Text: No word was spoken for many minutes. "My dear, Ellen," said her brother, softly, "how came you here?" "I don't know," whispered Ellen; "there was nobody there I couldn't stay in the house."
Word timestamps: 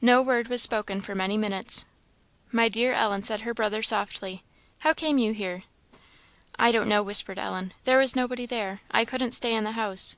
No 0.00 0.22
word 0.22 0.46
was 0.46 0.62
spoken 0.62 1.00
for 1.00 1.16
many 1.16 1.36
minutes. 1.36 1.84
"My 2.52 2.68
dear, 2.68 2.92
Ellen," 2.92 3.22
said 3.24 3.40
her 3.40 3.52
brother, 3.52 3.82
softly, 3.82 4.44
"how 4.78 4.92
came 4.94 5.18
you 5.18 5.32
here?" 5.32 5.64
"I 6.56 6.70
don't 6.70 6.88
know," 6.88 7.02
whispered 7.02 7.40
Ellen; 7.40 7.74
"there 7.82 7.98
was 7.98 8.14
nobody 8.14 8.46
there 8.46 8.82
I 8.92 9.04
couldn't 9.04 9.32
stay 9.32 9.52
in 9.52 9.64
the 9.64 9.72
house." 9.72 10.16